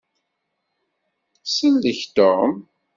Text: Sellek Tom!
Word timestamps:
Sellek 1.55 2.01
Tom! 2.15 2.51